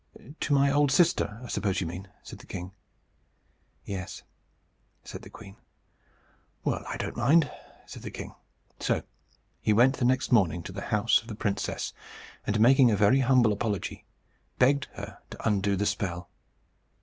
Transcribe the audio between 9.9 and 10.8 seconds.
the next morning to